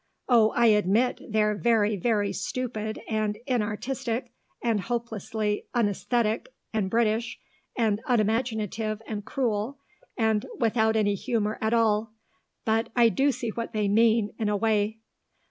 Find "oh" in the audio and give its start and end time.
0.27-0.49